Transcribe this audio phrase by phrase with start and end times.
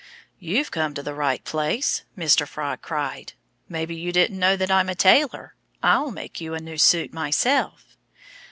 [0.39, 2.47] "You've come to the right place!" Mr.
[2.47, 3.33] Frog cried.
[3.69, 5.53] "Maybe you didn't know that I'm a tailor.
[5.83, 7.95] I'll make you a new suit myself!"